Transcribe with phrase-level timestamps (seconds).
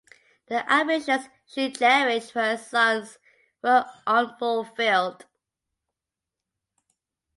[0.47, 3.19] The ambitions she cherished for her sons
[3.61, 5.27] were unfulfilled.